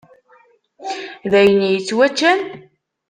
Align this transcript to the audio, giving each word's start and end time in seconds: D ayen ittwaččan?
D 1.31 1.33
ayen 1.39 1.61
ittwaččan? 1.77 2.39